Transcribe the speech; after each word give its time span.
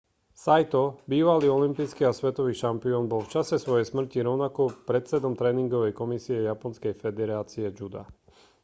saito 0.43 0.97
bývalý 1.07 1.47
olympijský 1.57 2.01
a 2.09 2.09
svetový 2.19 2.53
šampión 2.61 3.03
bol 3.11 3.21
v 3.23 3.31
čase 3.37 3.55
svojej 3.61 3.85
smrti 3.91 4.19
rovnako 4.27 4.61
predsedom 4.89 5.33
tréningovej 5.41 5.93
komisie 6.01 6.37
japonskej 6.51 6.93
federácie 7.03 7.65
juda 7.79 8.03